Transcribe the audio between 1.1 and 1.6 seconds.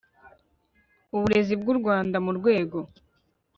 uburezi